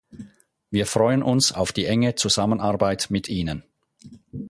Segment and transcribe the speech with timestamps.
[0.71, 3.63] Wir freuen uns auf die enge Zusammenarbeit mit Ihnen.